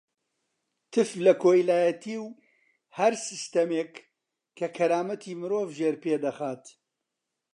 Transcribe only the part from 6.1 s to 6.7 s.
دەخات.